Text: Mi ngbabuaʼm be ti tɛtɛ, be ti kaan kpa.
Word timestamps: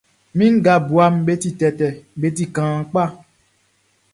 Mi 0.37 0.45
ngbabuaʼm 0.55 1.15
be 1.25 1.33
ti 1.41 1.49
tɛtɛ, 1.59 1.87
be 2.19 2.27
ti 2.37 2.45
kaan 2.55 2.79
kpa. 2.89 3.03